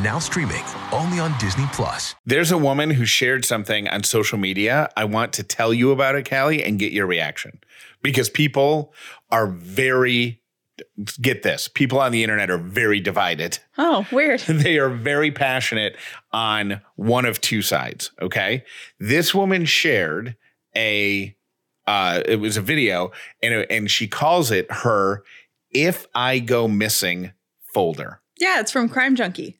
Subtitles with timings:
[0.00, 2.14] Now streaming only on Disney Plus.
[2.24, 4.88] There's a woman who shared something on social media.
[4.96, 7.60] I want to tell you about it, Callie, and get your reaction
[8.00, 8.94] because people
[9.30, 10.40] are very,
[11.20, 13.58] get this, people on the internet are very divided.
[13.76, 14.40] Oh, weird.
[14.48, 15.96] They are very passionate
[16.32, 18.12] on one of two sides.
[18.20, 18.64] Okay.
[18.98, 20.36] This woman shared
[20.74, 21.36] a,
[21.86, 25.22] uh, it was a video and, and she calls it her
[25.70, 27.32] If I Go Missing
[27.74, 28.22] folder.
[28.40, 29.58] Yeah, it's from Crime Junkie.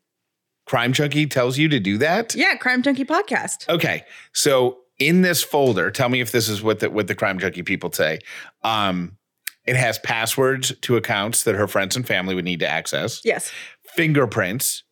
[0.67, 2.35] Crime Junkie tells you to do that.
[2.35, 3.69] Yeah, Crime Junkie podcast.
[3.69, 4.05] Okay.
[4.33, 7.63] So in this folder, tell me if this is what the what the crime junkie
[7.63, 8.21] people say.
[8.63, 9.17] Um,
[9.65, 13.51] it has passwords to accounts that her friends and family would need to access, Yes.
[13.95, 14.83] fingerprints,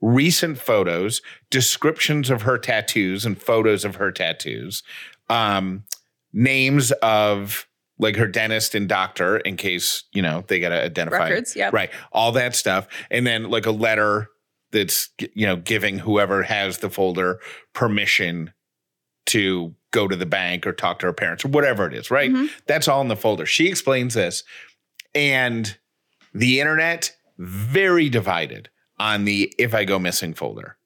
[0.00, 4.82] recent photos, descriptions of her tattoos and photos of her tattoos,
[5.28, 5.84] um,
[6.32, 7.66] names of
[7.98, 11.72] like her dentist and doctor in case you know they got to identify Records, yep.
[11.72, 14.28] right all that stuff and then like a letter
[14.72, 17.38] that's you know giving whoever has the folder
[17.74, 18.52] permission
[19.26, 22.30] to go to the bank or talk to her parents or whatever it is right
[22.30, 22.50] Mhm.
[22.66, 24.42] that's all in the folder she explains this
[25.14, 25.76] and
[26.34, 30.76] the internet very divided on the if i go missing folder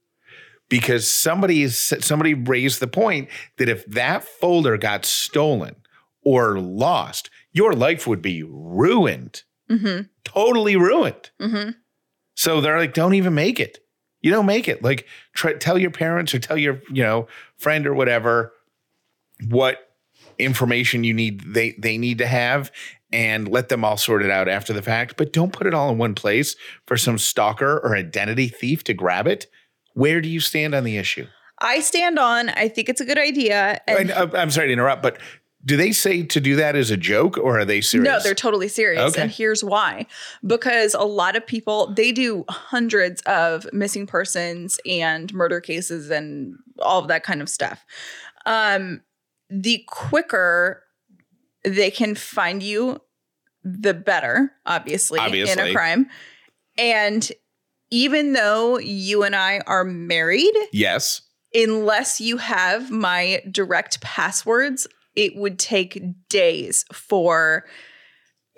[0.68, 5.76] because somebody somebody raised the point that if that folder got stolen
[6.24, 10.02] or lost your life would be ruined Mm-hmm.
[10.24, 11.70] totally ruined Mm-hmm.
[12.36, 13.78] So they're like, don't even make it.
[14.20, 14.82] You don't make it.
[14.82, 17.26] Like, try, tell your parents or tell your you know
[17.58, 18.52] friend or whatever
[19.48, 19.90] what
[20.38, 22.70] information you need they they need to have,
[23.12, 25.16] and let them all sort it out after the fact.
[25.16, 28.94] But don't put it all in one place for some stalker or identity thief to
[28.94, 29.46] grab it.
[29.94, 31.26] Where do you stand on the issue?
[31.60, 32.50] I stand on.
[32.50, 33.80] I think it's a good idea.
[33.86, 35.18] And I, uh, I'm sorry to interrupt, but
[35.66, 38.08] do they say to do that as a joke or are they serious?
[38.08, 39.02] No, they're totally serious.
[39.12, 39.22] Okay.
[39.22, 40.06] And here's why.
[40.46, 46.54] Because a lot of people, they do hundreds of missing persons and murder cases and
[46.78, 47.84] all of that kind of stuff.
[48.46, 49.02] Um,
[49.50, 50.84] the quicker
[51.64, 53.00] they can find you,
[53.64, 56.06] the better, obviously, in a crime.
[56.78, 57.28] And
[57.90, 61.22] even though you and I are married, yes.
[61.52, 67.64] unless you have my direct passwords it would take days for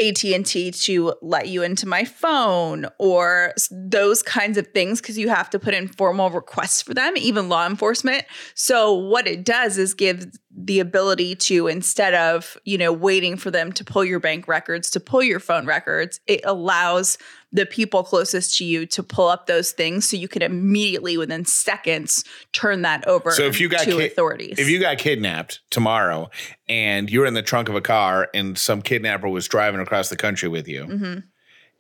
[0.01, 5.51] AT&T to let you into my phone or those kinds of things because you have
[5.51, 8.25] to put in formal requests for them even law enforcement.
[8.55, 10.27] So what it does is give
[10.61, 14.91] the ability to instead of you know waiting for them to pull your bank records
[14.91, 17.17] to pull your phone records it allows
[17.53, 21.45] the people closest to you to pull up those things so you can immediately within
[21.45, 25.61] seconds turn that over So if you got to ki- authorities If you got kidnapped
[25.71, 26.29] tomorrow
[26.69, 30.17] and you're in the trunk of a car and some kidnapper was driving across the
[30.17, 31.23] country with you, Mhm.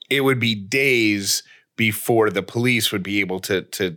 [0.08, 1.42] it would be days
[1.76, 3.96] before the police would be able to to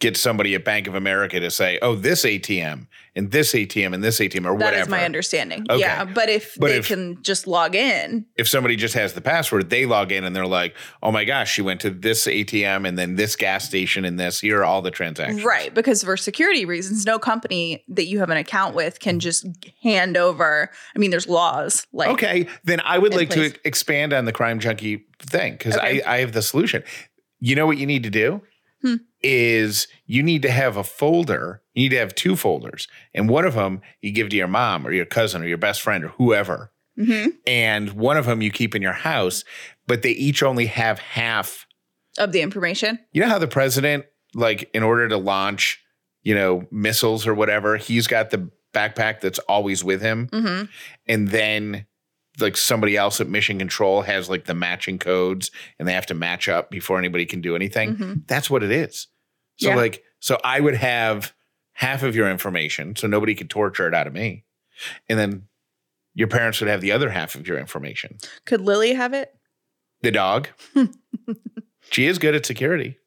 [0.00, 2.86] get somebody at Bank of America to say, "Oh, this ATM
[3.18, 5.66] and this ATM and this ATM or That whatever." is my understanding.
[5.68, 5.80] Okay.
[5.80, 9.20] Yeah, but if But they if- can just log in, If somebody just has the
[9.20, 12.86] password, they log in and they're like, "Oh my gosh, she went to this ATM
[12.86, 14.40] and then this gas station and this.
[14.40, 15.74] Here are all the transactions." right?
[15.74, 19.46] Because for security reasons, no company that you have an account with can just
[19.82, 20.70] hand over.
[20.94, 23.52] I mean, there's laws like okay, then I would like place.
[23.52, 26.02] to expand on the crime junkie thing because Okay.
[26.02, 26.84] I, I have the solution.
[27.40, 28.42] You know what you need to do
[28.82, 28.94] Hmm.
[29.22, 31.62] is you need to have a folder.
[31.78, 34.84] You need to have two folders, and one of them you give to your mom
[34.84, 37.34] or your cousin or your best friend or whoever, Mhm.
[37.46, 39.44] and one of them you keep in your house.
[39.86, 41.66] But they each only have half.
[42.18, 42.98] of the information.
[43.12, 45.78] You know how the president, like, in order to launch,
[46.24, 50.64] you know, missiles or whatever, he's got the backpack that's always with him hmm
[51.06, 51.86] and then
[52.40, 56.14] like somebody else at mission control has like the matching codes and they have to
[56.14, 58.26] match up before anybody can do anything Mhm.
[58.26, 59.06] that's what it is
[59.56, 59.76] so Yeah.
[59.76, 61.32] like so i would have
[61.78, 64.44] half of your information so nobody could torture it out of me
[65.08, 65.44] and then
[66.14, 69.32] your parents would have the other half of your information Could Lily have it?
[70.02, 70.48] the dog
[71.90, 72.98] she is good at security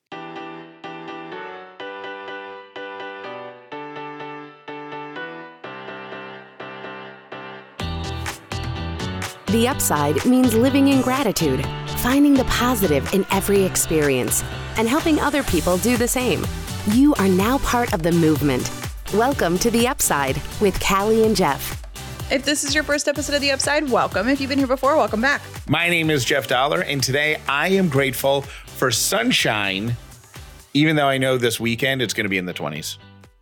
[9.47, 11.65] The upside means living in gratitude,
[11.97, 14.45] finding the positive in every experience,
[14.77, 16.45] and helping other people do the same.
[16.87, 18.71] You are now part of the movement.
[19.13, 21.83] Welcome to The Upside with Callie and Jeff.
[22.31, 24.27] If this is your first episode of The Upside, welcome.
[24.27, 25.43] If you've been here before, welcome back.
[25.69, 29.95] My name is Jeff Dollar, and today I am grateful for sunshine,
[30.73, 32.97] even though I know this weekend it's going to be in the 20s.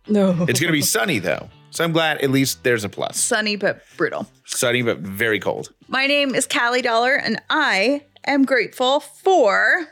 [0.06, 0.32] No.
[0.46, 1.48] It's going to be sunny, though.
[1.70, 3.18] So I'm glad at least there's a plus.
[3.18, 4.26] sunny but brutal.
[4.44, 5.72] Sunny, but very cold.
[5.88, 9.86] My name is Callie Dollar, and I am grateful for.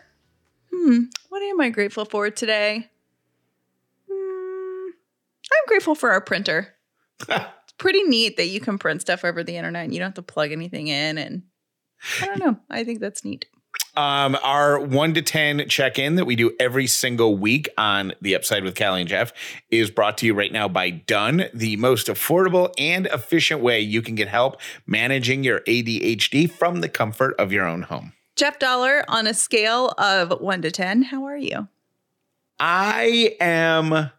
[0.71, 2.91] Hmm, what am I grateful for today?
[5.53, 6.75] I'm grateful for our printer.
[7.29, 10.15] it's pretty neat that you can print stuff over the internet and you don't have
[10.15, 11.19] to plug anything in.
[11.19, 11.43] And
[12.21, 12.59] I don't know.
[12.71, 13.47] I think that's neat.
[13.97, 18.37] Um, our one to 10 check in that we do every single week on The
[18.37, 19.33] Upside with Callie and Jeff
[19.71, 24.01] is brought to you right now by Done, the most affordable and efficient way you
[24.01, 28.12] can get help managing your ADHD from the comfort of your own home.
[28.37, 31.67] Jeff Dollar, on a scale of one to 10, how are you?
[32.61, 34.11] I am,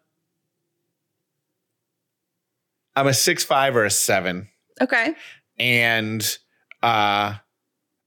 [2.99, 4.49] I'm a six, five or a seven.
[4.81, 5.13] Okay.
[5.57, 6.37] and
[6.83, 7.35] uh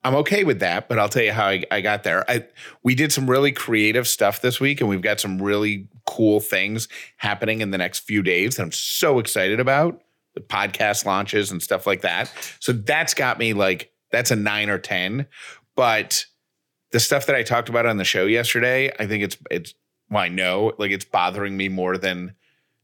[0.04, 2.28] I'm okay with that, but I'll tell you how I, I got there.
[2.28, 2.46] I
[2.82, 6.88] we did some really creative stuff this week, and we've got some really cool things
[7.18, 10.02] happening in the next few days that I'm so excited about.
[10.34, 12.32] The podcast launches and stuff like that.
[12.58, 15.26] So that's got me like that's a nine or ten.
[15.76, 16.26] But
[16.90, 19.74] the stuff that I talked about on the show yesterday, I think it's it's
[20.10, 22.34] well, I know like it's bothering me more than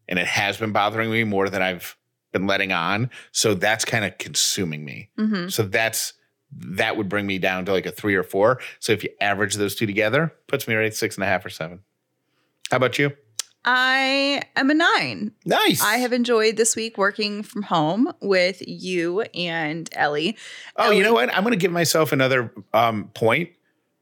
[0.08, 1.96] and it has been bothering me more than I've
[2.32, 3.10] been letting on.
[3.32, 5.10] So that's kind of consuming me.
[5.18, 5.48] Mm-hmm.
[5.48, 6.14] So that's
[6.50, 8.60] that would bring me down to like a three or four.
[8.80, 11.44] So if you average those two together, puts me right at six and a half
[11.44, 11.80] or seven.
[12.70, 13.12] How about you?
[13.64, 15.32] I am a nine.
[15.44, 15.82] Nice.
[15.82, 20.36] I have enjoyed this week working from home with you and Ellie.
[20.76, 21.34] Oh, you know what?
[21.34, 23.50] I'm going to give myself another um, point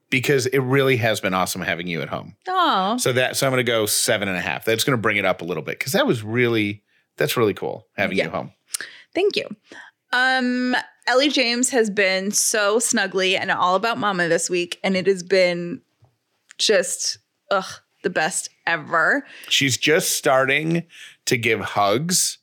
[0.08, 2.36] because it really has been awesome having you at home.
[2.46, 4.64] Oh, So that so I'm going to go seven and a half.
[4.64, 6.82] That's going to bring it up a little bit because that was really
[7.16, 8.24] that's really cool having Yeah.
[8.24, 8.52] you home.
[9.14, 9.46] thank you.
[10.12, 10.74] Um,
[11.06, 15.22] Ellie James has been so snuggly and all about mama this week, and it has
[15.22, 15.80] been
[16.58, 17.18] just
[17.50, 19.26] ugh the best ever.
[19.48, 20.84] She's just starting
[21.26, 22.38] to give hugs,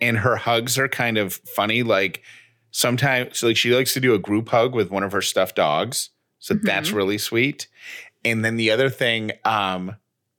[0.00, 1.82] and her hugs are kind of funny.
[1.82, 2.22] Like
[2.70, 6.10] sometimes, like she likes to do a group hug with one of her stuffed dogs,
[6.38, 7.68] so that's really sweet.
[8.24, 9.96] And then the other thing um,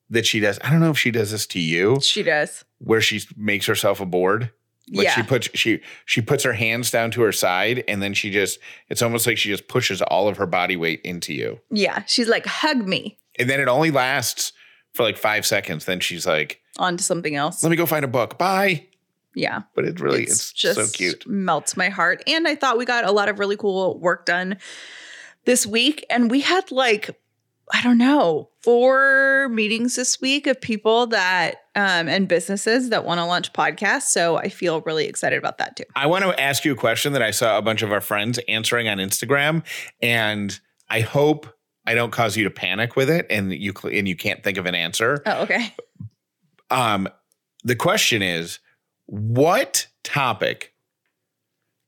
[0.09, 2.63] that she does, I don't know if she does this to you, She does.
[2.79, 4.51] where she makes herself a board.
[4.91, 8.29] Like she puts she she puts her hands down to her side, and then she
[8.29, 11.59] just it's almost like she just pushes all of her body weight into you.
[11.71, 14.53] Yeah, she's like hug me And then it only lasts
[14.93, 15.85] for like five seconds.
[15.85, 17.63] Then she's like, onto something else.
[17.63, 18.37] "Let me go find a book.
[18.37, 18.85] Bye."
[19.33, 19.63] Yeah.
[19.73, 21.27] But it really it's, just so cute.
[21.27, 22.23] melts my heart.
[22.27, 24.57] And I thought we got a lot of really cool work done
[25.45, 26.05] this week.
[26.09, 27.09] And we had like,
[27.73, 33.19] I don't know, four meetings this week of people that um, and businesses that want
[33.19, 34.03] to launch podcasts.
[34.03, 35.83] So I feel really excited about that too.
[35.95, 38.39] I want to ask you a question that I saw a bunch of our friends
[38.47, 39.63] answering on Instagram,
[40.01, 40.59] and
[40.89, 41.47] I hope
[41.87, 44.65] I don't cause you to panic with it, and you and you can't think of
[44.65, 45.21] an answer.
[45.25, 45.73] Oh, okay.
[46.69, 47.07] Um,
[47.63, 48.59] the question is,
[49.07, 50.73] what topic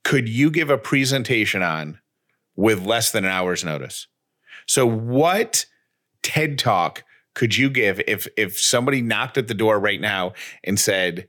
[0.04, 2.00] could you give a presentation on
[2.56, 4.08] with less than an hour's notice?
[4.68, 5.66] So, what
[6.24, 7.04] TED talk
[7.34, 10.34] could you give if if somebody knocked at the door right now
[10.64, 11.28] and said,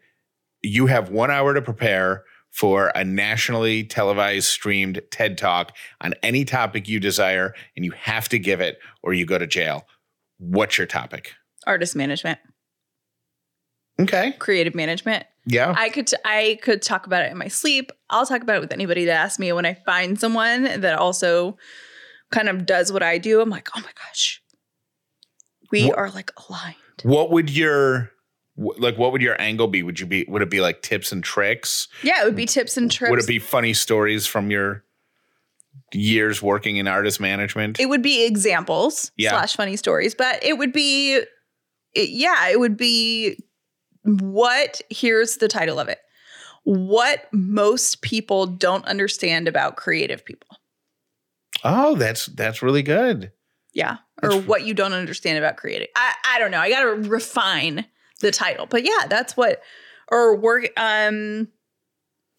[0.63, 2.25] "You have one hour to prepare"?
[2.51, 8.29] For a nationally televised streamed TED talk on any topic you desire, and you have
[8.31, 9.87] to give it or you go to jail.
[10.39, 11.35] What's your topic?
[11.67, 12.39] Artist management,
[14.01, 14.33] Okay.
[14.39, 15.27] creative management.
[15.47, 15.75] Yeah.
[15.77, 17.93] I could I could talk about it in my sleep.
[18.11, 19.53] I'll talk about it with anybody that asks me.
[19.53, 21.59] When I find someone that also
[22.31, 24.43] kind of does what I do, I'm like, oh my gosh,
[25.71, 26.77] we What- are like aligned.
[27.03, 28.11] What would your
[28.57, 28.99] like?
[28.99, 29.83] What would your angle be?
[29.85, 30.25] Would you be?
[30.29, 31.87] Would it be like tips and tricks?
[32.03, 33.11] Yeah, it would be tips and tricks.
[33.11, 34.83] Would it be funny stories from your
[35.95, 37.79] years working in artist management?
[37.79, 39.31] It would be examples Yeah.
[39.31, 41.19] slash funny stories, but it would be,
[41.95, 43.39] it, yeah, it would be
[44.03, 44.81] what.
[44.91, 46.01] Here's the title of it:
[46.65, 50.49] What most people don't understand about creative people.
[51.65, 53.33] Oh, that's that's really good.
[53.73, 53.99] Yeah.
[54.23, 55.89] Or what you don't understand about creating.
[55.95, 56.59] I, I don't know.
[56.59, 57.85] I got to refine
[58.21, 58.67] the title.
[58.67, 59.63] But yeah, that's what,
[60.11, 61.49] or work, um,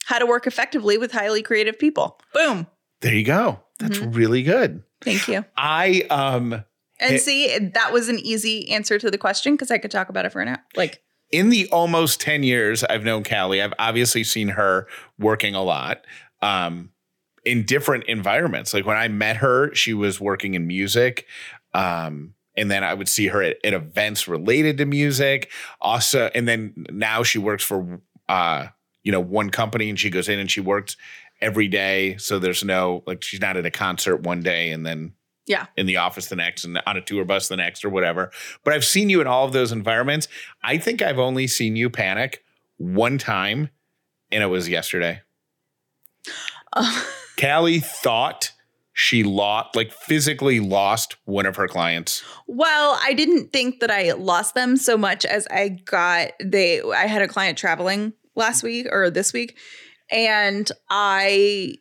[0.04, 2.20] how to work effectively with highly creative people.
[2.34, 2.68] Boom.
[3.02, 3.62] There you go.
[3.78, 4.84] That's really good.
[5.02, 5.46] Thank you.
[5.56, 6.52] I um
[7.00, 10.10] And It- see, that was an easy answer to the question because I could talk
[10.10, 10.60] about it for an hour.
[10.76, 15.64] Like, in the almost 10 years I've known Callie, I've obviously seen her working a
[15.64, 16.04] lot
[16.42, 16.90] um,
[17.50, 18.74] in different environments.
[18.74, 21.26] Like when I met her, she was working in music
[21.74, 25.50] um, and then I would see her at, at events related to music.
[25.82, 28.68] Also, and then now she works for uh,
[29.04, 30.96] you know, one company and she goes in and she works
[31.42, 32.18] every day.
[32.18, 35.14] So there's no like she's not at a concert one day and then
[35.48, 35.68] Yeah.
[35.78, 38.30] in the office the next and on a tour bus the next or whatever.
[38.64, 40.28] But I've seen you in all of those environments.
[40.62, 42.44] I think I've only seen you panic
[42.78, 43.70] one time,
[44.32, 45.22] and it was yesterday.
[47.40, 48.52] Callie thought
[48.94, 52.22] she lost, like physically lost one of her clients.
[52.48, 57.08] Well, I didn't think that I lost them so much as I got they I
[57.08, 59.58] had a client traveling last week or this week
[60.12, 61.76] and I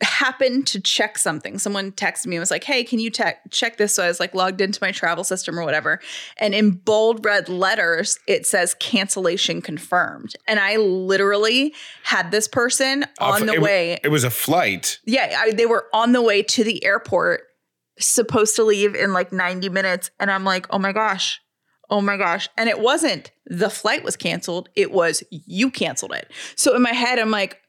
[0.00, 1.58] happened to check something.
[1.58, 4.20] Someone texted me and was like, "Hey, can you te- check this?" So I was
[4.20, 6.00] like logged into my travel system or whatever,
[6.36, 10.34] and in bold red letters it says cancellation confirmed.
[10.46, 11.74] And I literally
[12.04, 15.00] had this person on the it, way It was a flight.
[15.04, 17.42] yeah, I, they were on the way to the airport,
[17.98, 20.10] supposed to leave in like 90 minutes.
[20.20, 21.40] And I'm like, oh my gosh,
[21.90, 22.48] oh my gosh.
[22.56, 26.30] And it wasn't the flight was canceled, it was you canceled it.
[26.54, 27.60] So in my head, I'm like,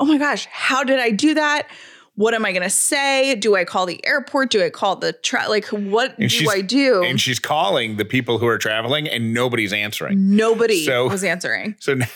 [0.00, 1.68] oh my gosh, how did I do that?
[2.14, 3.34] What am I going to say?
[3.34, 4.50] Do I call the airport?
[4.50, 7.02] Do I call the tra- like what And do I do?
[7.04, 10.34] And she's calling the people who are traveling, and nobody's answering.
[10.34, 11.76] Nobody So- was answering.
[11.80, 12.06] So now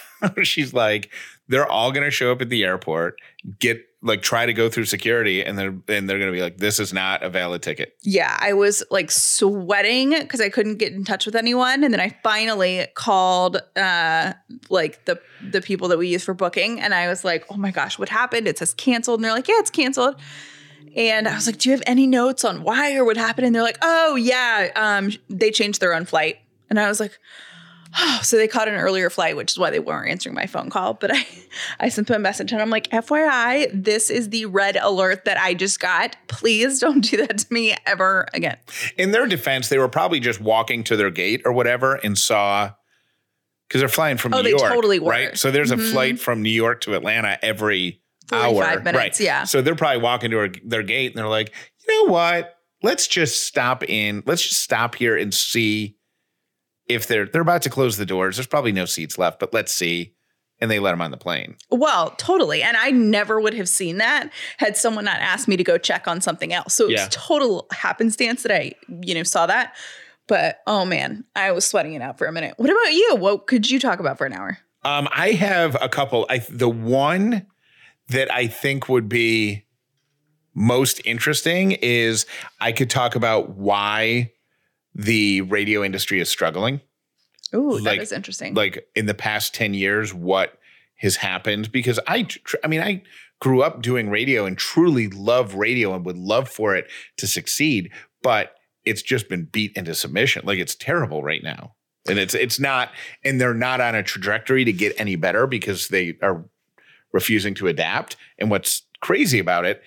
[0.42, 1.10] she's like,
[1.48, 3.20] they're all going to show up at the airport,
[3.58, 6.78] get like try to go through security, and they're and they're to be like, this
[6.78, 7.96] is not a valid ticket.
[8.02, 12.00] Yeah, I was like sweating because I couldn't get in touch with anyone, and then
[12.00, 14.32] I finally called uh
[14.70, 17.70] like the the people that we use for booking, and I was like, "Oh my
[17.70, 20.16] gosh, what happened?" It says canceled, and they're like, "Yeah, it's canceled."
[20.96, 23.54] And I was like, "Do you have any notes on why or what happened?" And
[23.54, 26.38] they're like, "Oh yeah, um, they changed their own flight."
[26.70, 27.49] And I was like, "Oh,
[28.22, 30.94] so they caught an earlier flight, which is why they weren't answering my phone call."
[30.94, 31.26] But I,
[31.80, 35.38] I sent them a message, and I'm like, "FYI, this is the red alert that
[35.38, 36.16] I just got.
[36.28, 38.56] Please don't do that to me ever again."
[38.96, 42.70] In their defense, they were probably just walking to their gate or whatever and saw
[43.68, 45.10] because they're flying from Oh, New they York, totally were.
[45.10, 45.38] right?
[45.38, 45.92] So there's a Mhm.
[45.92, 49.20] flight from New York to Atlanta every hour, minutes, right?
[49.20, 49.44] yeah.
[49.44, 51.52] So they're probably walking to their gate and they're like,
[51.86, 52.56] you know what?
[52.82, 54.22] Let's just stop in.
[54.26, 55.96] Let's just stop here and see
[56.90, 58.36] if they're they're about to close the doors.
[58.36, 60.14] There's probably no seats left, but let's see.
[60.62, 61.56] And they let them on the plane.
[61.70, 62.62] Well, totally.
[62.62, 66.06] And I never would have seen that had someone not asked me to go check
[66.06, 66.74] on something else.
[66.74, 67.06] So it Yeah.
[67.06, 69.74] was total happenstance that I, you know, saw that.
[70.26, 72.54] But oh man, I was sweating it out for a minute.
[72.58, 73.16] What about you?
[73.16, 74.58] What could you talk about for an hour?
[74.84, 76.26] Um, I have a couple.
[76.28, 77.46] I the one
[78.08, 79.64] that I think would be
[80.54, 82.26] most interesting is
[82.60, 84.32] I could talk about why
[84.94, 86.80] the radio industry is struggling.
[87.54, 88.54] Ooh, that Like- is interesting.
[88.54, 90.58] Like in the past 10 years, what
[90.96, 91.72] has happened?
[91.72, 93.02] Because I, tr- I mean, I
[93.40, 97.90] grew up doing radio and truly love radio and would love for it to succeed,
[98.22, 98.54] but
[98.84, 100.42] it's just been beat into submission.
[100.44, 101.74] Like it's terrible right now.
[102.08, 102.90] And it's it's not,
[103.24, 106.44] and they're not on a trajectory to get any better because they are
[107.12, 108.16] refusing to adapt.
[108.38, 109.82] And what's crazy about it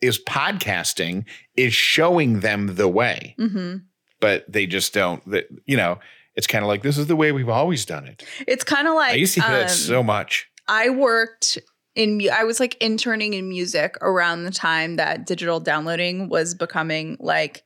[0.00, 1.24] is podcasting
[1.56, 3.76] is showing them the way, hmm
[4.24, 5.22] but they just don't.
[5.30, 5.98] That you know,
[6.34, 8.24] it's kind of like this is the way we've always done it.
[8.48, 10.48] It's kind of like I used to hear um, that so much.
[10.66, 11.58] I worked
[11.94, 17.18] in I was like interning in music around the time that digital downloading was becoming
[17.20, 17.64] like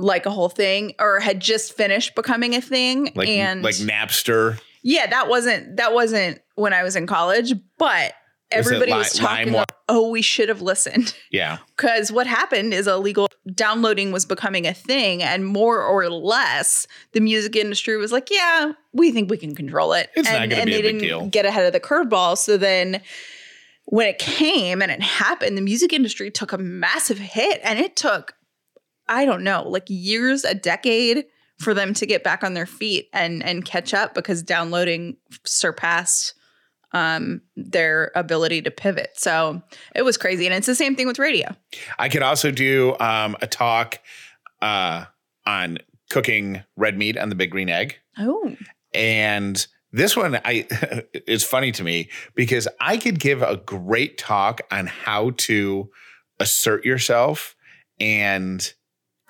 [0.00, 4.58] like a whole thing or had just finished becoming a thing Like and like Napster.
[4.82, 8.14] yeah that wasn't that wasn't when I was in college but
[8.56, 11.58] Was everybody Li- was talking about, oh we should have listened Yeah.
[11.76, 17.20] because what happened is illegal downloading was becoming a thing and more or less the
[17.20, 20.62] music industry was like yeah we think we can control it It's not and, gonna
[20.62, 21.26] and be a they big didn't deal.
[21.28, 23.00] get ahead of the curveball so then
[23.86, 27.96] when it came and it happened the music industry took a massive hit and it
[27.96, 28.34] took
[29.08, 31.24] i don't know like years a decade
[31.58, 36.34] for them to get back on their feet and and catch up because downloading surpassed
[36.92, 39.10] um their ability to pivot.
[39.14, 39.62] So
[39.94, 40.46] it was crazy.
[40.46, 41.54] And it's the same thing with radio.
[41.98, 43.98] I could also do um, a talk
[44.60, 45.04] uh,
[45.46, 45.78] on
[46.10, 47.96] cooking red meat on the big green egg.
[48.18, 48.54] Oh,
[48.92, 50.66] And this one I
[51.26, 55.90] is funny to me because I could give a great talk on how to
[56.38, 57.54] assert yourself
[58.00, 58.72] and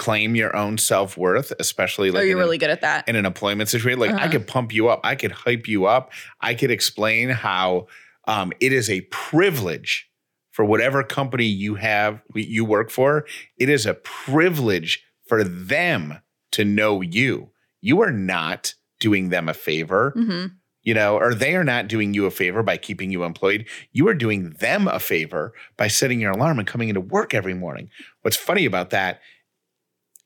[0.02, 3.08] claim your own self-worth, especially like are you in, really good at that?
[3.08, 4.00] in an employment situation.
[4.00, 4.32] Like I Uh-huh.
[4.32, 7.86] could pump you up, I could hype you up, I could explain how
[8.26, 10.08] um, it is a privilege
[10.50, 13.26] for whatever company you have you work for.
[13.58, 16.18] It is a privilege for them
[16.52, 17.50] to know you.
[17.80, 20.46] You are not doing them a favor hmm
[20.84, 23.64] you know, or they are not doing you a favor by keeping you employed.
[23.92, 27.54] You are doing them a favor by setting your alarm and coming into work every
[27.54, 27.88] morning.
[28.22, 29.20] What's funny about that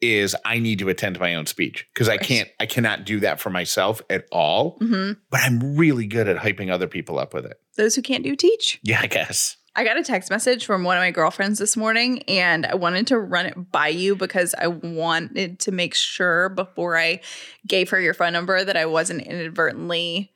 [0.01, 3.21] is I need to attend to my own speech because I can't, I cannot do
[3.21, 4.77] that for myself at all.
[4.81, 7.59] hmm But I'm really good at hyping other people up with it.
[7.77, 8.79] Those who can't do teach.
[8.83, 9.57] Yeah, I guess.
[9.79, 13.09] I got a text message from one of my girlfriends this morning, and I wanted
[13.09, 17.21] to run it by you because I wanted to make sure before I
[17.67, 20.33] gave her your phone number that I wasn't inadvertently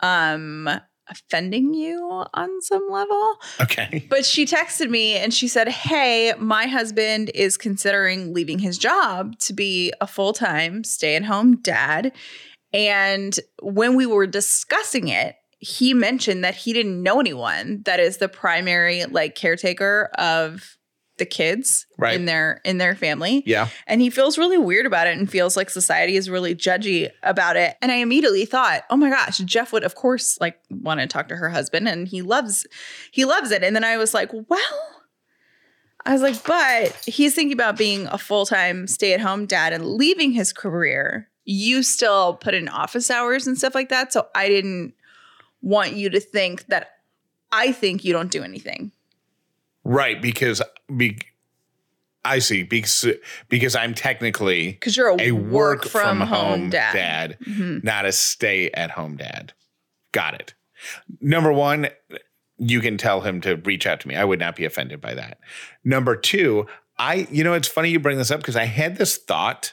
[0.00, 0.68] um
[1.08, 3.34] offending you on some level.
[3.60, 4.06] Okay.
[4.08, 9.38] But she texted me and she said, Hey, my husband is considering leaving his job
[9.40, 12.12] to be a full time stay at home dad.
[12.72, 18.16] And when we were discussing it, he mentioned that he didn't know anyone that is
[18.16, 20.76] the primary like caretaker of
[21.18, 22.14] the kids Right.
[22.14, 23.42] in their in their family.
[23.46, 23.68] Yeah.
[23.86, 27.56] and he feels really weird about it and feels like society is really judgy about
[27.56, 27.76] it.
[27.82, 31.28] And i immediately thought oh my gosh jeff would of course like want to talk
[31.28, 32.66] to her husband and he loves
[33.10, 33.62] he loves it.
[33.62, 34.80] And then i was like well
[36.06, 40.52] i was like but he's thinking about being a full-time stay-at-home dad and leaving his
[40.52, 41.28] career.
[41.44, 44.12] You still put in office hours and stuff like that.
[44.12, 44.94] So i didn't
[45.60, 46.90] want you to think that
[47.52, 48.90] i think you don't do anything
[49.84, 50.20] Right.
[50.20, 50.62] Because,
[50.96, 51.18] be,
[52.24, 52.62] I see.
[52.62, 53.06] Because,
[53.48, 57.82] because I'm technically because you're a, a work, from, home, dad, Mhm.
[57.82, 59.52] not a stay at home dad.
[60.12, 60.54] Got it.
[61.20, 61.88] Number one,
[62.58, 64.14] you can tell him to reach out to me.
[64.14, 65.38] I would not be offended by that.
[65.84, 66.66] Number two,
[66.98, 69.72] I, you know, it's funny you bring this up because I had this thought.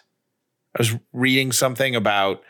[0.75, 2.41] I was reading something about,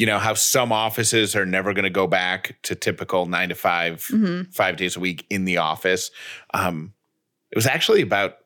[0.00, 3.54] you know, how some offices are never going to go back to typical nine to
[3.54, 4.54] 5 Mhm.
[4.54, 6.10] five days a week in the office.
[6.54, 6.94] Um,
[7.50, 8.38] it was actually about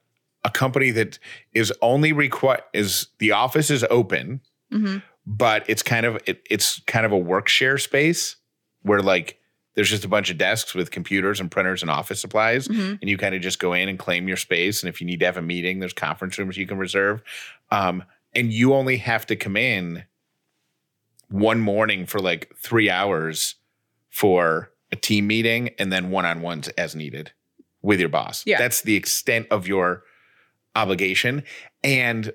[0.44, 1.20] a company that
[1.52, 4.40] is only require is the office is open
[4.73, 5.02] Mhm.
[5.25, 8.34] but it's kind of it, it's kind of a work share space
[8.82, 9.38] where like
[9.75, 12.99] there's just a bunch of desks with computers and printers and office supplies Mhm.
[13.00, 15.20] and you kind of just go in and claim your space and if you need
[15.20, 17.23] to have a meeting there's conference rooms you can reserve
[17.70, 18.02] um,
[18.34, 20.04] and you only have to come in
[21.34, 23.56] one morning for like three hours
[24.08, 27.32] for a team meeting and then one-on-ones as needed
[27.82, 28.59] with your boss Yeah.
[28.59, 30.04] that's the extent of your
[30.76, 31.42] obligation
[31.82, 32.32] and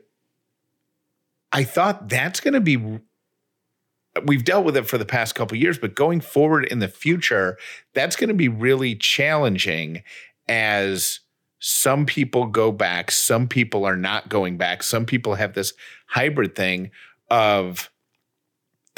[1.54, 3.00] I thought that's going to be
[4.26, 7.58] we've dealt with it for the past couple years, but going forward in the future,
[7.94, 10.04] that's going to be really challenging
[10.48, 11.22] as
[11.60, 15.74] some people go back, some people are not going back, some people have this
[16.08, 16.92] hybrid thing
[17.30, 17.90] of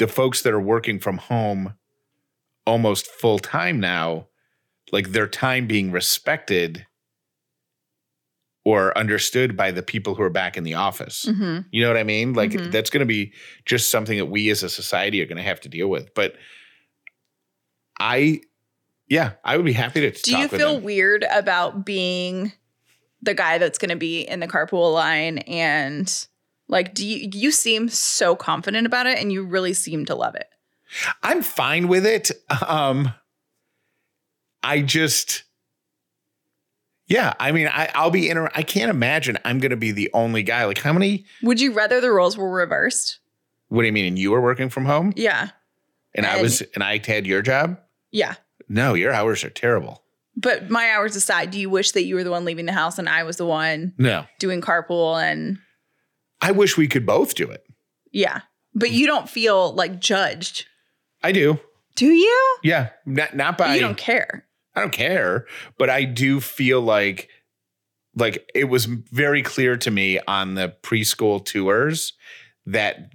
[0.02, 1.74] the folks that are working from home
[2.66, 4.26] almost full time now,
[4.90, 6.84] like their time being respected
[8.64, 11.24] or understood by the people who are back in the office.
[11.28, 11.66] Mhm.
[11.70, 12.32] You know what I mean?
[12.32, 12.72] Like Mhm.
[12.72, 13.32] that's going to be
[13.64, 16.12] just something that we as a society are going to have to deal with.
[16.14, 16.34] But
[18.00, 18.40] I,
[19.08, 20.10] yeah, I would be happy to.
[20.10, 20.82] Do you feel them.
[20.82, 22.52] weird about being
[23.20, 26.26] the guy that's going to be in the carpool line and
[26.72, 30.34] like do you you seem so confident about it and you really seem to love
[30.34, 30.46] it.
[31.22, 32.30] I'm fine with it.
[32.66, 33.14] Um,
[34.62, 35.44] I just,
[37.06, 38.50] yeah, I mean, I, I'll be inter.
[38.54, 40.64] I can't imagine I'm going to be the only guy.
[40.66, 41.24] Like, how many?
[41.42, 43.20] Would you rather the roles were reversed?
[43.68, 44.04] What do you mean?
[44.06, 45.48] And you were working from home, Yeah.
[46.14, 47.78] and I was, and I had your job.
[48.10, 48.34] Yeah.
[48.68, 50.02] No, your hours are terrible.
[50.36, 52.98] But my hours aside, do you wish that you were the one leaving the house
[52.98, 55.58] and I was the one No, doing carpool and
[56.42, 57.64] I wish we could both do it.
[58.12, 58.42] yeah.
[58.74, 60.66] But you don't feel like judged.
[61.22, 61.60] I do.
[61.94, 62.56] Do you?
[62.62, 63.74] Yeah, not not by.
[63.74, 64.46] you don't care.
[64.74, 67.28] I don't care, but I do feel like
[68.16, 72.14] like it was very clear to me on the preschool tours
[72.64, 73.12] that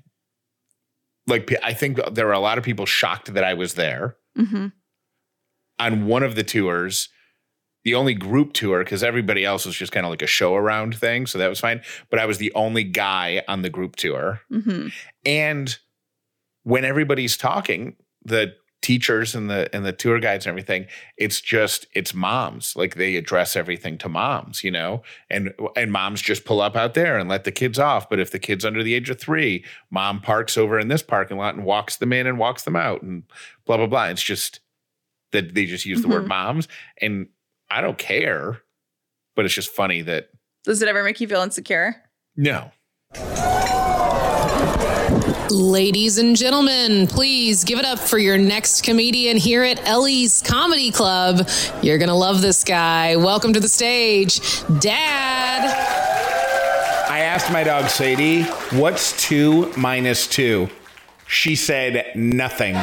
[1.26, 4.68] like I think there were a lot of people shocked that I was there hmm
[5.80, 7.10] on one of the tours.
[7.88, 10.98] The only group tour because everybody else was just kind of like a show around
[10.98, 11.82] thing, so that was fine.
[12.10, 14.42] But I was the only guy on the group tour.
[14.52, 14.88] hmm
[15.26, 15.78] And
[16.64, 17.96] when everybody's talking,
[18.26, 22.76] the teachers and the and the tour guides and everything, it's just it's moms.
[22.76, 26.94] Like they address everything to moms, you know, and and moms just pull up out
[26.94, 28.10] there and let the kids off.
[28.10, 31.38] But if the kid's under the age of three, mom parks over in this parking
[31.38, 33.24] lot and walks them in and walks them out and
[33.66, 34.08] blah blah blah.
[34.08, 34.60] It's just
[35.32, 36.28] that they just use the word Mhm.
[36.36, 36.68] moms,
[37.02, 37.28] and
[37.70, 38.62] I don't care,
[39.36, 40.30] but it's just funny that
[40.64, 41.96] Does it ever make you feel insecure?
[42.36, 42.72] no.
[45.50, 50.92] Ladies and gentlemen, please give it up for your next comedian here at Ellie's Comedy
[50.92, 51.48] Club.
[51.82, 53.16] You're going to love this guy.
[53.16, 54.42] Welcome to the stage,
[54.80, 55.64] Dad.
[57.10, 58.44] I asked my dog Sadie,
[58.78, 60.68] what's two minus two?
[61.28, 62.76] She said nothing.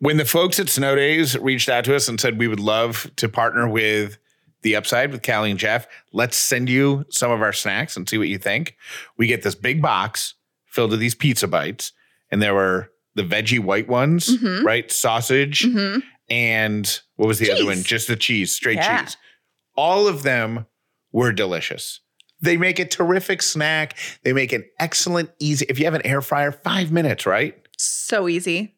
[0.01, 3.11] when the folks at Snow Days reached out to us and said we would love
[3.17, 4.19] to partner with
[4.63, 8.19] the upside with Callie and Jeff, let's send you some of our snacks and see
[8.19, 8.77] what you think.
[9.17, 10.35] We get this big box
[10.67, 11.93] filled with these pizza bites,
[12.31, 14.65] and there were the veggie white ones, mm-hmm.
[14.65, 14.91] right?
[14.91, 16.01] Sausage mm-hmm.
[16.29, 17.55] and what was the cheese.
[17.55, 17.83] other one?
[17.83, 19.05] Just the cheese, straight yeah.
[19.05, 19.17] cheese.
[19.77, 20.67] All of them
[21.13, 22.01] were delicious.
[22.41, 23.97] They make a terrific snack.
[24.23, 25.67] They make an excellent, easy.
[25.69, 27.57] If you have an air fryer, five minutes, right?
[27.77, 28.78] So easy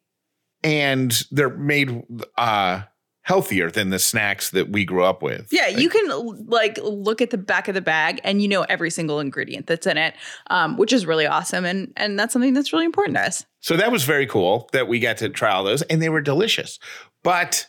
[0.63, 2.03] and they're made
[2.37, 2.81] uh
[3.23, 5.47] healthier than the snacks that we grew up with.
[5.51, 6.09] Yeah, like, you can
[6.47, 9.87] like look at the back of the bag and you know every single ingredient that's
[9.87, 10.15] in it,
[10.49, 13.45] um, which is really awesome, and and that's something that's really important to us.
[13.59, 16.21] So that was very cool that we got to try all those, and they were
[16.21, 16.79] delicious.
[17.23, 17.67] But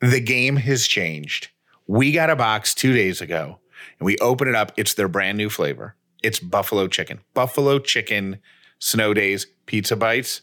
[0.00, 1.48] the game has changed.
[1.86, 3.60] We got a box two days ago,
[3.98, 4.72] and we open it up.
[4.76, 5.96] It's their brand new flavor.
[6.22, 8.38] It's buffalo chicken, buffalo chicken,
[8.78, 10.42] snow days, pizza bites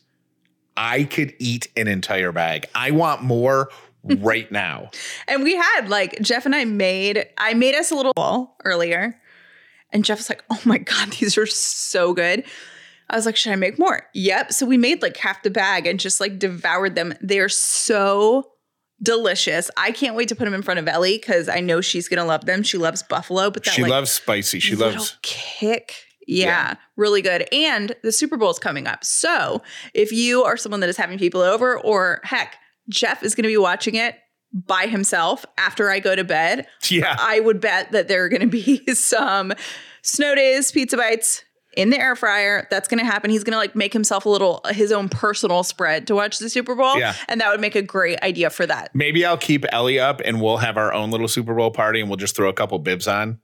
[0.78, 2.68] I could eat an entire bag.
[2.74, 3.70] I want more
[4.04, 4.90] right now.
[5.28, 9.20] and we had like Jeff and I made I made us a little ball earlier.
[9.92, 12.44] And Jeff was like, "Oh my god, these are so good."
[13.10, 14.54] I was like, "Should I make more?" Yep.
[14.54, 17.14] So we made like half the bag and just like devoured them.
[17.22, 18.52] They are so
[19.02, 19.72] delicious.
[19.78, 22.26] I can't wait to put them in front of Ellie because I know she's gonna
[22.26, 22.64] love them.
[22.64, 24.60] She loves buffalo, but that, she like, loves spicy.
[24.60, 27.48] She loves kick yeah, yeah, really good.
[27.52, 29.04] And the Super Bowl is coming up.
[29.04, 29.62] So
[29.94, 33.50] if you are someone that is having people over, or heck, Jeff is going to
[33.50, 34.16] be watching it
[34.54, 36.68] by himself after I go to bed.
[36.90, 37.16] Yeah.
[37.20, 39.54] I would bet that there are going to be some
[40.02, 41.44] snow days, pizza bites
[41.76, 42.68] in the air fryer.
[42.70, 43.30] That's going to happen.
[43.30, 46.50] He's going to like make himself a little, his own personal spread to watch the
[46.50, 46.98] Super Bowl.
[46.98, 47.14] Yeah.
[47.28, 48.94] And that would make a great idea for that.
[48.94, 52.10] Maybe I'll keep Ellie up and we'll have our own little Super Bowl party and
[52.10, 53.40] we'll just throw a couple bibs on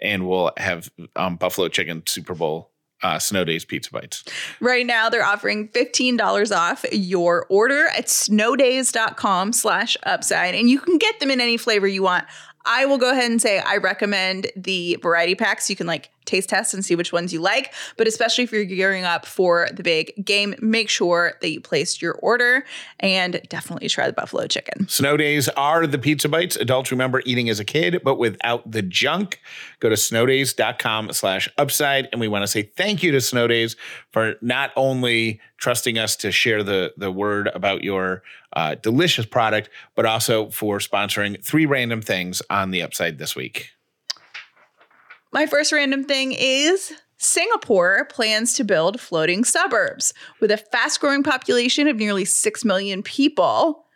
[0.00, 2.70] and we'll have um, buffalo chicken Super Bowl
[3.02, 4.24] uh, Snow Days pizza bites.
[4.60, 10.98] Right now, they're offering $15 off your order at snowdays.com slash upside, and you can
[10.98, 12.24] get them in any flavor you want.
[12.64, 15.70] I will go ahead and say I recommend the variety packs.
[15.70, 17.72] You can like taste test and see which ones you like.
[17.96, 22.02] But especially if you're gearing up for the big game, make sure that you placed
[22.02, 22.64] your order
[23.00, 24.88] and definitely try the buffalo chicken.
[24.88, 28.82] Snow days are the pizza bites adults remember eating as a kid, but without the
[28.82, 29.40] junk.
[29.80, 32.08] Go to snowdays.com slash upside.
[32.12, 33.76] And we want to say thank you to Snow Days
[34.10, 38.22] for not only trusting us to share the, the word about your
[38.54, 43.75] uh, delicious product, but also for sponsoring three random things on the upside this week.
[45.32, 51.22] My first random thing is Singapore plans to build floating suburbs with a fast growing
[51.22, 53.86] population of nearly 6 million people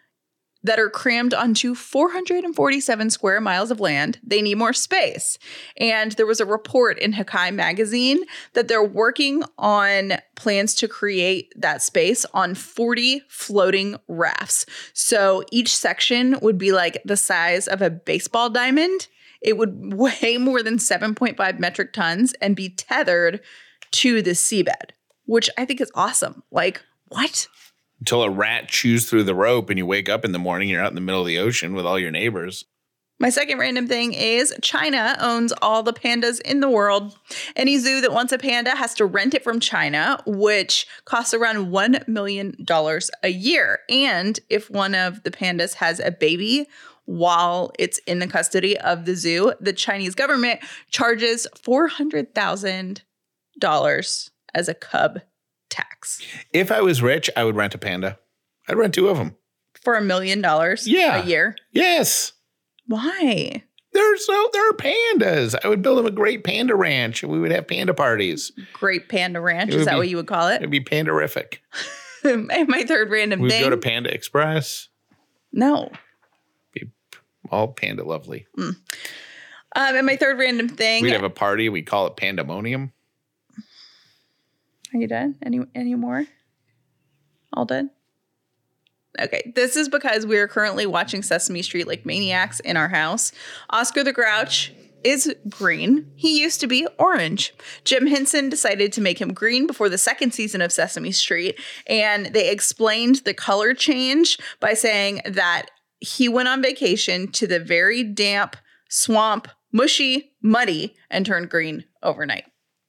[0.63, 4.19] that are crammed onto 447 square miles of land.
[4.23, 5.39] They need more space.
[5.79, 11.53] And there was a report in Hakai magazine that they're working on plans to create
[11.57, 14.67] that space on 40 floating rafts.
[14.93, 19.09] So each section would be like the size of a baseball diamond.
[19.41, 23.41] It would weigh more than 7.5 metric tons and be tethered
[23.93, 24.91] to the seabed,
[25.27, 26.43] which I think is awesome.
[26.51, 27.49] Like, what?
[27.99, 30.83] Until a rat chews through the rope and you wake up in the morning, you're
[30.83, 32.65] out in the middle of the ocean with all your neighbors.
[33.21, 37.19] My second random thing is China owns all the pandas in the world.
[37.55, 41.67] Any zoo that wants a panda has to rent it from China, which costs around
[41.67, 42.57] $1 million
[43.23, 43.81] a year.
[43.91, 46.67] And if one of the pandas has a baby
[47.11, 54.75] while it's in the custody of the zoo, the Chinese government charges $400,000 as a
[54.75, 55.21] cub
[55.69, 56.21] tax
[56.53, 58.19] If I was rich, I would rent a panda.
[58.69, 59.37] I'd rent two of them.
[59.83, 61.23] for a million dollars Yeah.
[61.23, 61.57] a year.
[61.73, 62.33] Yes.
[62.87, 63.63] Why?
[63.93, 65.55] They're so they're pandas.
[65.65, 68.53] I would build them a great panda ranch and we would have panda parties.
[68.73, 69.73] Great Panda Ranch.
[69.75, 70.57] Is that be- what you would call it?
[70.57, 71.59] It'd be pandarific.
[72.25, 73.63] And my third random We'd thing.
[73.63, 74.89] go to Panda Express.
[75.53, 75.91] no.
[77.51, 78.47] All panda lovely.
[79.77, 81.03] Um, and my third random thing.
[81.03, 81.69] We'd have a party.
[81.69, 82.93] We'd call it pandemonium.
[84.93, 85.37] Are you done?
[85.43, 86.27] Any any more?
[87.53, 87.91] All done?
[89.21, 93.33] Okay, this is because we are currently watching Sesame Street like maniacs in our house.
[93.71, 96.11] Oscar the Grouch is green.
[96.15, 97.55] He used to be orange.
[97.85, 102.27] Jim Henson decided to make him green before the second season of Sesame Street, and
[102.27, 105.67] they explained the color change by saying that
[106.01, 108.57] he went on vacation to the very damp
[108.89, 112.45] swamp, mushy, muddy, and turned green overnight.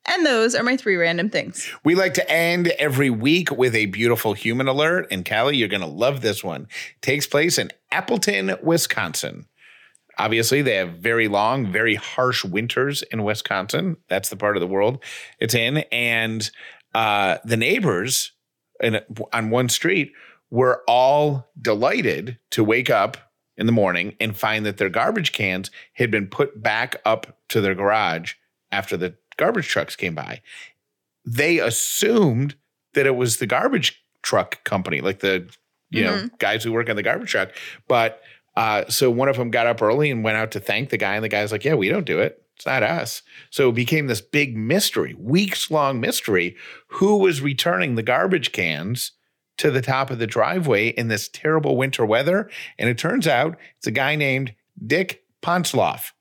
[0.06, 1.71] And those are my three random things.
[1.84, 5.08] We like to end every week with a beautiful human alert.
[5.12, 6.67] And Callie, you're going to love this one.
[7.02, 9.45] takes place in Appleton, Wisconsin.
[10.17, 13.97] Obviously, they have very long, very harsh winters in Wisconsin.
[14.10, 15.04] That's the part of the world
[15.39, 15.78] it's in.
[15.91, 16.50] And
[16.95, 18.32] uh, the neighbors
[18.82, 19.00] in,
[19.32, 20.12] on one street
[20.51, 23.17] were all delighted to wake up
[23.57, 27.61] in the morning and find that their garbage cans had been put back up to
[27.61, 28.33] their garage
[28.71, 30.41] after the garbage trucks came by.
[31.25, 32.55] They assumed
[32.93, 35.49] that it was the garbage truck company, like the
[35.89, 37.51] you know guys who work on the garbage truck.
[37.87, 38.21] But
[38.55, 41.15] uh, so one of them got up early and went out to thank the guy,
[41.15, 42.43] and the guy's like, "Yeah, we don't do it.
[42.55, 46.55] It's not us." So it became this big mystery, weeks long mystery.
[46.87, 49.11] Who was returning the garbage cans?
[49.62, 52.50] To the top of the driveway in this terrible winter weather.
[52.80, 56.13] And it turns out it's a guy named Dick Ponsloff.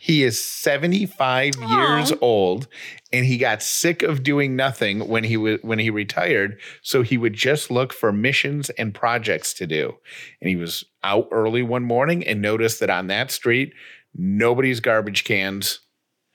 [0.00, 2.66] He is 75 years old
[3.12, 7.16] and he got sick of doing nothing when he was when he retired, so he
[7.16, 9.94] would just look for missions and projects to do.
[10.40, 13.74] And he was out early one morning and noticed that on that street
[14.14, 15.80] nobody's garbage cans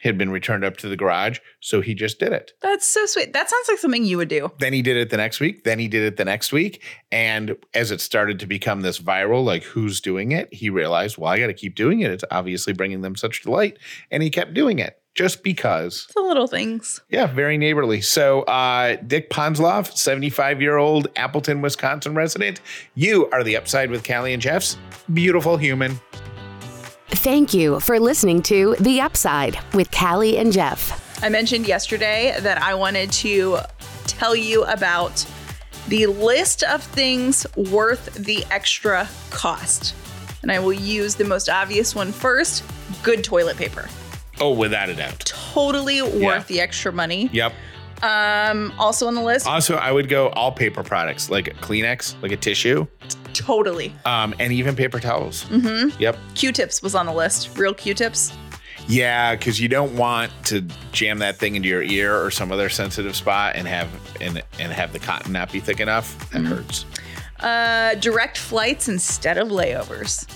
[0.04, 2.52] had been returned up to the garage, so he just did it.
[2.62, 3.34] That's so sweet.
[3.34, 4.52] That sounds like something you would do.
[4.60, 5.64] Then he did it the next week.
[5.64, 6.84] Then he did it the next week.
[7.12, 11.32] And as it started to become this viral, like who's doing it, he realized, well,
[11.32, 12.12] I got to keep doing it.
[12.12, 13.80] It's obviously bringing them such delight.
[14.12, 16.08] And he kept doing it just because.
[16.14, 17.02] The little things.
[17.10, 18.02] Yeah, very neighborly.
[18.02, 22.62] So, uh, Dick Ponsloff, 75 year old Appleton, Wisconsin resident,
[22.96, 24.78] you are the upside with Callie and Jeff's
[25.14, 26.00] beautiful human.
[27.16, 31.22] Thank you for listening to The Upside with Callie and Jeff.
[31.24, 33.60] I mentioned yesterday that I wanted to
[34.06, 35.26] tell you about
[35.88, 39.96] the list of things worth the extra cost.
[40.42, 42.64] And I will use the most obvious one first
[43.04, 43.88] good toilet paper.
[44.42, 45.20] Oh, without a doubt.
[45.20, 47.30] Totally worth the extra money.
[47.32, 47.54] Yep.
[48.02, 52.34] Um, also on the list, Also, I would go all paper products like Kleenex, like
[52.34, 52.86] a tissue,
[53.46, 53.94] totally.
[54.06, 55.46] um, and even paper towels.
[55.46, 56.00] Mm-hmm.
[56.02, 56.18] Yep.
[56.36, 57.58] Q tips was on the list.
[57.58, 58.34] Real Q tips.
[58.88, 62.68] Yeah, because you don't want to jam that thing into your ear or some other
[62.68, 66.30] sensitive spot and have and and have the cotton not be thick enough.
[66.32, 66.86] That hurts.
[67.40, 70.28] Uh, direct flights instead of layovers.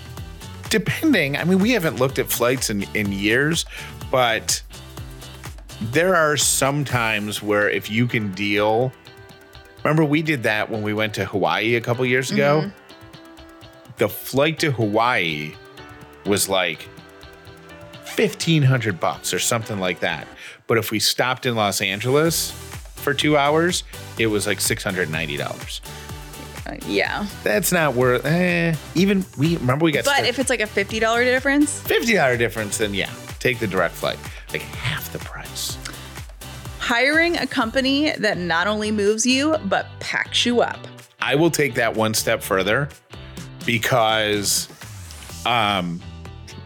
[0.69, 3.65] Depending, I mean, we haven't looked at flights in in years,
[4.11, 4.61] but
[5.91, 8.91] there are some times where if you can deal
[9.83, 12.69] remember we did that when we went to hawaii a couple years ago
[13.97, 15.53] the flight to hawaii
[16.25, 16.87] was like
[18.15, 20.27] 1500 bucks or something like that.
[20.65, 22.51] But if we stopped in los angeles
[22.95, 23.83] for two hours
[24.19, 25.81] it was like $690
[26.65, 27.25] Uh, yeah.
[27.43, 30.99] that's not worth eh, even we remember we got But if it's like a $50
[31.23, 34.17] difference, $50 difference then yeah take the direct flight.
[34.51, 35.77] Like half the price.
[36.79, 40.79] Hiring a company that not only moves you, but packs you up.
[41.19, 42.89] I will take that one step further
[43.67, 44.67] because
[45.45, 46.01] um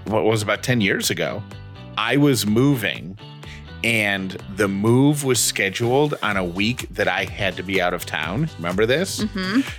[0.05, 1.43] what was about 10 years ago,
[1.97, 3.17] I was moving
[3.83, 8.05] and the move was scheduled on a week that I had to be out of
[8.05, 8.49] town.
[8.57, 9.25] Remember this?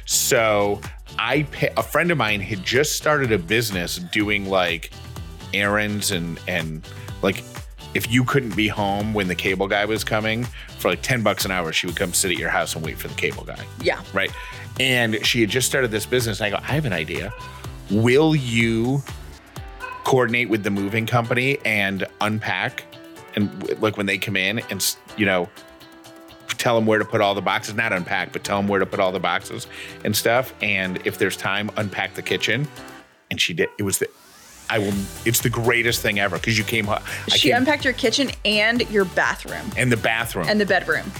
[0.06, 0.80] So
[1.18, 4.90] I pa- a friend of mine had just started a business doing like
[5.54, 6.86] errands and and
[7.22, 7.44] like
[7.94, 10.44] if you couldn't be home when the cable guy was coming
[10.78, 12.96] for like 10 bucks an hour she would come sit at your house and wait
[12.98, 14.00] for the cable guy Yeah.
[14.14, 14.30] right?
[14.80, 16.40] And she had just started this business.
[16.40, 17.32] And I go, I have an idea.
[17.90, 19.02] Will you
[20.04, 22.84] coordinate with the moving company and unpack
[23.34, 25.48] and like when they come in and you know
[26.58, 28.86] tell them where to put all the boxes, not unpack, but tell them where to
[28.86, 29.66] put all the boxes
[30.04, 30.54] and stuff.
[30.62, 32.68] And if there's time, unpack the kitchen.
[33.30, 33.68] And she did.
[33.78, 34.08] It was the.
[34.70, 34.92] I will.
[35.24, 36.88] It's the greatest thing ever because you came.
[36.88, 40.46] I She came, unpacked your kitchen and your bathroom and the bathroom.
[40.48, 41.10] and the bedroom.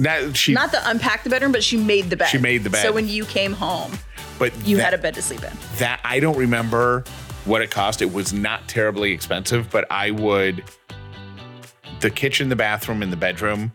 [0.00, 2.28] Not, she, Not the unpack the bedroom, but she made the bed.
[2.28, 2.82] She made the bed.
[2.82, 3.92] So when you came home,
[4.38, 5.52] but you that- had a bed to sleep in.
[5.78, 7.04] that I don't remember
[7.44, 8.02] what it cost.
[8.02, 10.64] It was not terribly expensive, but I would
[12.00, 13.72] the kitchen, the bathroom, and the bedroom,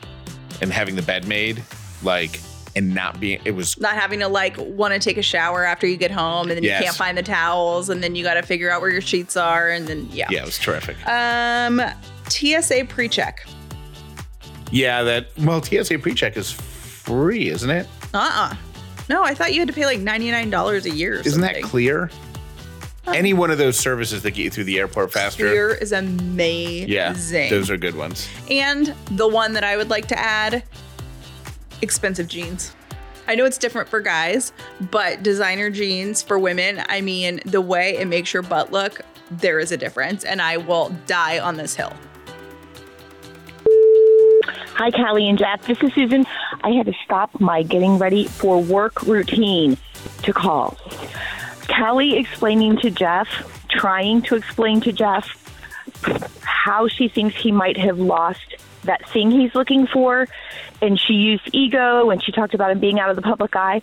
[0.61, 1.61] and having the bed made,
[2.01, 2.39] like,
[2.75, 5.87] and not being it was Not having to like want to take a shower after
[5.87, 6.79] you get home and then Yes.
[6.81, 9.37] you can't find the towels and then you got to figure out where your sheets
[9.37, 10.27] are and then yeah.
[10.29, 10.97] yeah, it was terrific.
[11.07, 11.81] Um
[12.27, 13.45] TSA pre-check.
[14.75, 17.87] Yeah, that well, TSA pre-check is free, isn't it?
[18.13, 18.53] Uh-uh.
[19.09, 21.63] No, I thought you had to pay like $99 a year or Isn't that something.
[21.63, 22.09] clear?
[23.07, 25.47] Any one of those services that get you through the airport faster.
[25.47, 26.89] Clear is amazing.
[26.89, 28.27] Yeah, those are good ones.
[28.49, 30.63] And the one that I would like to add
[31.81, 32.75] expensive jeans.
[33.27, 34.51] I know it's different for guys,
[34.91, 39.59] but designer jeans for women, I mean, the way it makes your butt look, there
[39.59, 40.23] is a difference.
[40.23, 41.93] And I will die on this hill.
[44.77, 45.65] Hi, Callie and Jeff.
[45.65, 46.25] This is Susan.
[46.61, 49.77] I had to stop my getting ready for work routine
[50.23, 50.77] to call.
[51.69, 53.29] Callie explaining to Jeff,
[53.69, 55.29] trying to explain to Jeff
[56.41, 60.27] how she thinks he might have lost that thing he's looking for.
[60.81, 63.81] And she used ego and she talked about him being out of the public eye.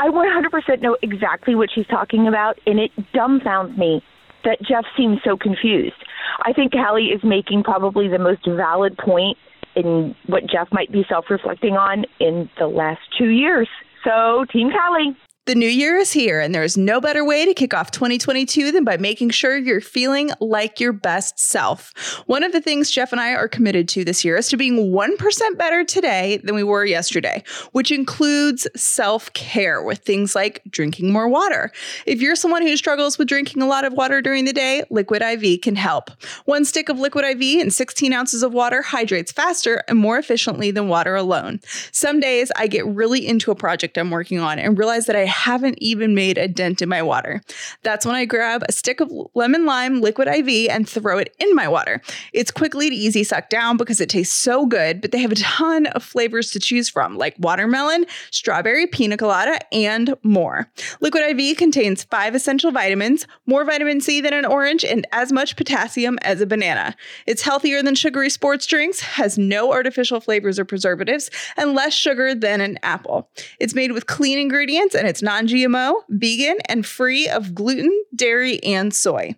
[0.00, 4.02] I 100% know exactly what she's talking about, and it dumbfounds me
[4.42, 6.02] that Jeff seems so confused.
[6.42, 9.38] I think Callie is making probably the most valid point
[9.76, 13.68] in what Jeff might be self reflecting on in the last two years.
[14.04, 15.16] So, Team Callie.
[15.46, 18.82] The new year is here, and there's no better way to kick off 2022 than
[18.82, 21.92] by making sure you're feeling like your best self.
[22.26, 24.90] One of the things Jeff and I are committed to this year is to being
[24.90, 31.12] 1% better today than we were yesterday, which includes self care with things like drinking
[31.12, 31.70] more water.
[32.06, 35.22] If you're someone who struggles with drinking a lot of water during the day, Liquid
[35.22, 36.10] IV can help.
[36.46, 40.72] One stick of Liquid IV and 16 ounces of water hydrates faster and more efficiently
[40.72, 41.60] than water alone.
[41.92, 45.35] Some days I get really into a project I'm working on and realize that I
[45.36, 47.42] haven't even made a dent in my water.
[47.82, 51.54] That's when I grab a stick of lemon lime liquid IV and throw it in
[51.54, 52.00] my water.
[52.32, 55.36] It's quickly to easy suck down because it tastes so good, but they have a
[55.36, 60.68] ton of flavors to choose from, like watermelon, strawberry, pina colada, and more.
[61.00, 65.56] Liquid IV contains five essential vitamins, more vitamin C than an orange, and as much
[65.56, 66.96] potassium as a banana.
[67.26, 72.34] It's healthier than sugary sports drinks, has no artificial flavors or preservatives, and less sugar
[72.34, 73.28] than an apple.
[73.60, 78.62] It's made with clean ingredients and it's non GMO, vegan, and free of gluten, dairy,
[78.62, 79.34] and soy.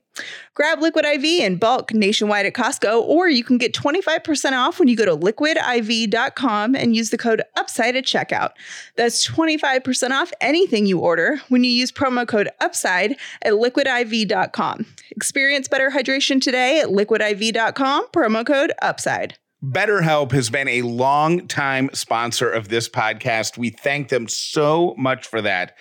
[0.55, 4.89] Grab Liquid IV in bulk nationwide at Costco, or you can get 25% off when
[4.89, 8.51] you go to liquidiv.com and use the code UPSIDE at checkout.
[8.97, 14.87] That's 25% off anything you order when you use promo code UPSIDE at liquidiv.com.
[15.13, 19.35] Experience better hydration today at liquidiv.com, promo code UPSIDE.
[19.65, 23.59] BetterHelp has been a long time sponsor of this podcast.
[23.59, 25.77] We thank them so much for that.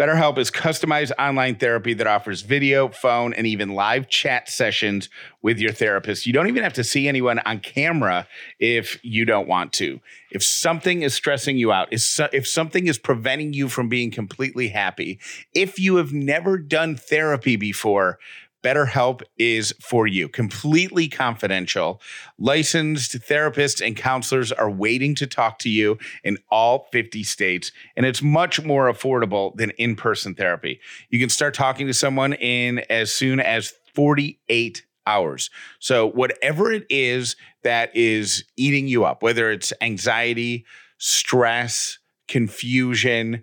[0.00, 5.08] BetterHelp is customized online therapy that offers video, phone, and even live chat sessions
[5.42, 6.26] with your therapist.
[6.26, 8.26] You don't even have to see anyone on camera
[8.58, 10.00] if you don't want to.
[10.32, 14.10] If something is stressing you out, if, so, if something is preventing you from being
[14.10, 15.20] completely happy,
[15.54, 18.18] if you have never done therapy before,
[18.62, 20.28] BetterHelp is for you.
[20.28, 22.00] Completely confidential.
[22.38, 28.04] Licensed therapists and counselors are waiting to talk to you in all 50 states, and
[28.04, 30.80] it's much more affordable than in person therapy.
[31.08, 35.50] You can start talking to someone in as soon as 48 hours.
[35.78, 40.66] So, whatever it is that is eating you up, whether it's anxiety,
[40.98, 41.98] stress,
[42.28, 43.42] confusion,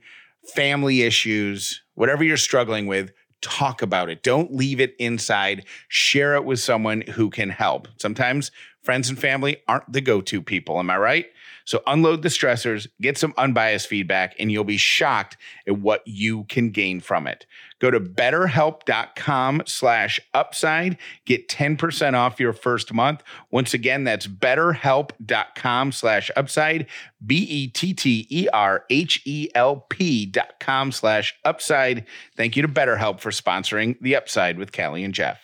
[0.56, 3.12] family issues, whatever you're struggling with,
[3.42, 4.24] talk about it.
[4.24, 5.66] Don't leave it inside.
[5.88, 7.88] Share it with someone who can help.
[7.98, 8.52] Sometimes
[8.84, 10.80] friends and family aren't the go to people.
[10.80, 11.26] Am I right?
[11.68, 15.36] So unload the stressors, get some unbiased feedback, and you'll be shocked
[15.68, 17.46] at what you can gain from it.
[17.80, 20.98] Go to betterhelp.com slash upside.
[21.26, 23.22] Get 10% off your first month.
[23.52, 26.88] Once again, that's betterhelp.com slash upside.
[27.26, 32.06] B-E-T-T-E-R-H-E-L-P dot com slash upside.
[32.38, 35.42] Thank you to BetterHelp for sponsoring The Upside with Callie and Jeff.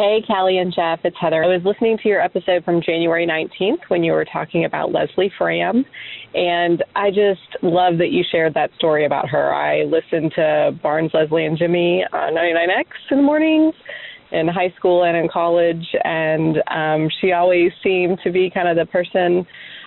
[0.00, 1.42] Hey, Callie and Jeff, it's Heather.
[1.42, 5.32] I was listening to your episode from January 19th when you were talking about Leslie
[5.36, 5.84] Fram,
[6.34, 9.52] and I just love that you shared that story about her.
[9.52, 13.74] I listened to Barnes, Leslie, and Jimmy on 99X in the mornings
[14.30, 18.76] in high school and in college, and um, she always seemed to be kind of
[18.76, 19.44] the person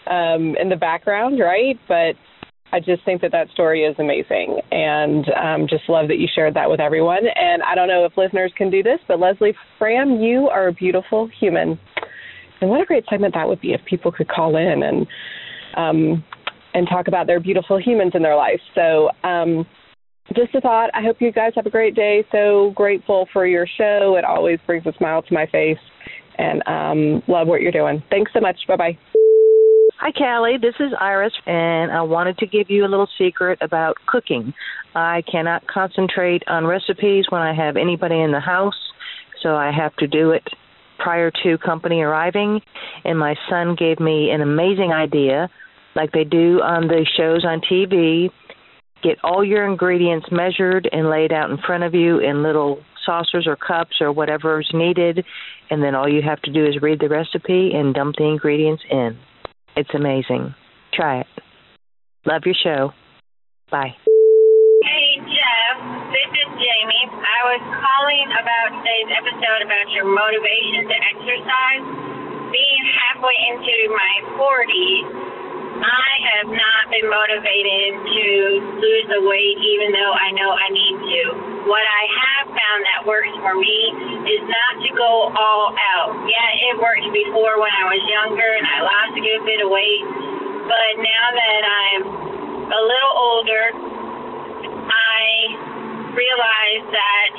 [0.08, 1.80] um, in the background, right?
[1.88, 2.18] But
[2.72, 6.54] I just think that that story is amazing and um, just love that you shared
[6.54, 7.24] that with everyone.
[7.36, 10.74] And I don't know if listeners can do this, but Leslie Fram, you are a
[10.74, 11.78] beautiful human.
[12.62, 15.08] And what a great segment that would be if people could call in and
[15.76, 16.24] um,
[16.74, 18.62] and talk about their beautiful humans in their life.
[18.76, 19.66] So um,
[20.36, 20.90] just a thought.
[20.94, 22.24] I hope you guys have a great day.
[22.32, 24.16] So grateful for your show.
[24.18, 25.80] It always brings a smile to my face,
[26.38, 28.02] and um, love what you're doing.
[28.10, 28.58] Thanks so much.
[28.68, 28.98] Bye bye.
[30.04, 30.58] Hi, Callie.
[30.60, 34.52] This is Iris, and I wanted to give you a little secret about cooking.
[34.96, 38.74] I cannot concentrate on recipes when I have anybody in the house,
[39.44, 40.42] so I have to do it
[40.98, 42.62] prior to company arriving.
[43.06, 45.50] And my son gave me an amazing idea,
[45.96, 48.32] like they do on the shows on TV.
[49.04, 53.46] Get all your ingredients measured and laid out in front of you in little saucers
[53.46, 55.24] or cups or whatever is needed,
[55.70, 58.82] and then all you have to do is read the recipe and dump the ingredients
[58.90, 59.16] in.
[59.76, 60.54] It's amazing.
[60.94, 61.28] Try it.
[62.26, 62.92] Love your show.
[63.72, 63.96] Bye.
[64.84, 65.76] Hey, Jeff.
[66.12, 67.08] This is Jamie.
[67.08, 71.86] I was calling about today's episode about your motivation to exercise.
[72.52, 75.31] Being halfway into my 40s,
[75.82, 78.26] I have not been motivated to
[78.78, 81.22] lose the weight even though I know I need to.
[81.66, 83.78] What I have found that works for me
[84.30, 86.14] is not to go all out.
[86.30, 89.74] Yeah, it worked before when I was younger and I lost a good bit of
[89.74, 90.06] weight,
[90.70, 92.02] but now that I'm
[92.70, 93.66] a little older,
[94.86, 95.22] I
[96.14, 97.30] realize that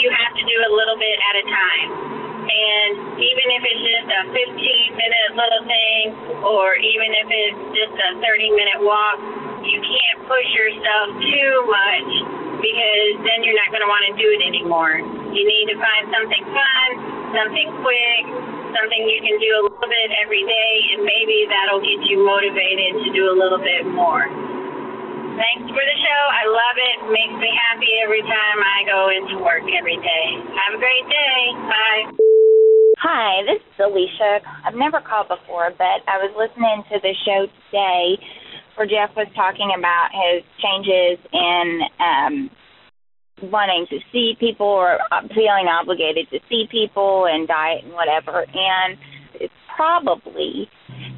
[0.00, 2.31] you have to do a little bit at a time.
[2.42, 6.04] And even if it's just a 15 minute little thing,
[6.42, 9.18] or even if it's just a 30 minute walk,
[9.62, 12.10] you can't push yourself too much
[12.58, 14.98] because then you're not going to want to do it anymore.
[15.34, 16.88] You need to find something fun,
[17.34, 18.22] something quick,
[18.74, 23.02] something you can do a little bit every day, and maybe that'll get you motivated
[23.02, 24.26] to do a little bit more.
[25.32, 26.22] Thanks for the show.
[26.28, 26.96] I love it.
[27.08, 30.26] Makes me happy every time I go into work every day.
[30.54, 31.40] Have a great day.
[31.66, 32.31] Bye.
[33.02, 34.38] Hi, this is Alicia.
[34.62, 38.14] I've never called before, but I was listening to the show today
[38.78, 42.34] where Jeff was talking about his changes in um,
[43.50, 45.02] wanting to see people or
[45.34, 48.46] feeling obligated to see people and diet and whatever.
[48.46, 48.94] And
[49.34, 50.70] it's probably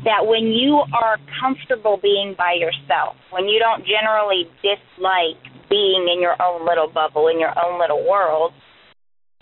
[0.08, 5.36] that when you are comfortable being by yourself, when you don't generally dislike
[5.68, 8.56] being in your own little bubble, in your own little world,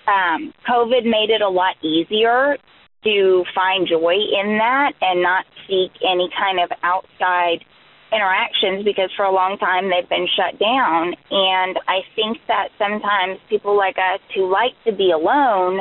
[0.06, 2.56] um, COVID made it a lot easier
[3.04, 7.64] to find joy in that and not seek any kind of outside
[8.12, 11.14] interactions because for a long time they've been shut down.
[11.30, 15.80] And I think that sometimes people like us who like to be alone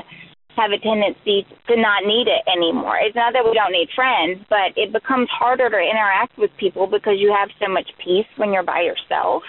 [0.57, 2.97] have a tendency to not need it anymore.
[2.99, 6.87] It's not that we don't need friends, but it becomes harder to interact with people
[6.87, 9.43] because you have so much peace when you're by yourself.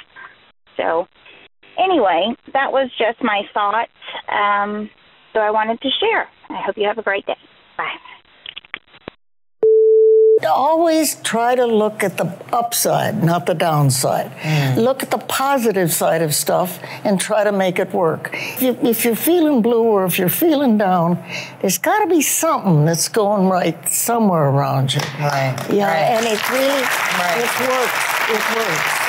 [0.76, 1.06] So,
[1.78, 3.90] anyway, that was just my thoughts.
[4.28, 4.90] Um,
[5.32, 6.28] so I wanted to share.
[6.50, 7.36] I hope you have a great day.
[7.76, 7.96] Bye.
[10.44, 14.32] Always try to look at the upside, not the downside.
[14.76, 18.30] Look at the positive side of stuff and try to make it work.
[18.32, 21.22] If, you, if you're feeling blue or if you're feeling down,
[21.60, 25.00] there's got to be something that's going right somewhere around you.
[25.20, 25.56] Right.
[25.70, 26.18] Yeah, right.
[26.18, 27.38] and it really Right.
[27.38, 28.30] it works.
[28.30, 29.01] It works.